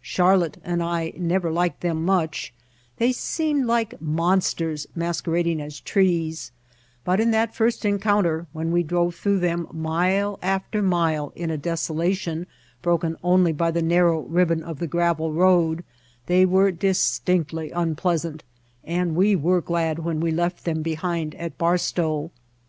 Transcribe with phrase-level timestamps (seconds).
[0.00, 2.54] Charlotte and I How We Found Mojave never liked them much,
[2.98, 6.52] they seemed like mon sters masquerading as trees;
[7.02, 11.58] but in that first encounter, when we drove through them mile after mile in a
[11.58, 12.46] desolation
[12.80, 15.82] broken only by the narrow ribbon of the gravel road,
[16.26, 18.44] they were distinctly unpleasant
[18.84, 22.30] and we were glad when we left them behind at Barstow.